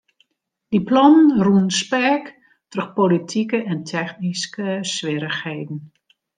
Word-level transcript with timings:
Dy 0.69 0.79
plannen 0.87 1.29
rûnen 1.45 1.69
speak 1.79 2.25
troch 2.71 2.91
politike 2.97 3.57
en 3.71 3.79
technyske 3.91 4.67
swierrichheden. 4.93 5.79